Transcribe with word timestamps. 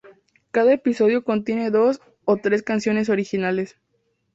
Cada 0.49 0.73
episodio 0.73 1.23
contiene 1.23 1.69
dos 1.69 2.01
o 2.25 2.37
tres 2.37 2.63
canciones 2.63 3.07
originales. 3.09 3.77